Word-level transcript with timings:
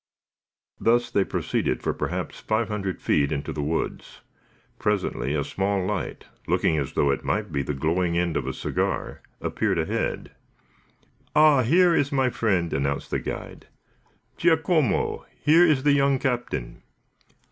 Thus 0.79 1.11
they 1.11 1.23
proceeded 1.23 1.83
for 1.83 1.93
perhaps 1.93 2.39
five 2.39 2.69
hundred 2.69 2.99
feet 2.99 3.31
into 3.31 3.53
the 3.53 3.61
woods. 3.61 4.21
Presently 4.79 5.35
a 5.35 5.43
small 5.43 5.85
light, 5.85 6.25
looking 6.47 6.75
as 6.79 6.93
though 6.93 7.11
it 7.11 7.23
might 7.23 7.51
be 7.51 7.61
the 7.61 7.75
glowing 7.75 8.17
end 8.17 8.35
of 8.35 8.47
a 8.47 8.53
cigar, 8.53 9.21
appeared 9.41 9.77
ahead. 9.77 10.31
"Ah, 11.35 11.61
here 11.61 11.93
is 11.93 12.11
my 12.11 12.31
friend," 12.31 12.73
announced 12.73 13.11
the 13.11 13.19
guide. 13.19 13.67
"Giacomo, 14.37 15.27
here 15.39 15.67
is 15.67 15.83
the 15.83 15.93
young 15.93 16.17
captain." 16.17 16.81